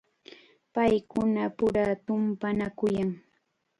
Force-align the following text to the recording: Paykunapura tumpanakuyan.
Paykunapura 0.73 1.85
tumpanakuyan. 2.05 3.09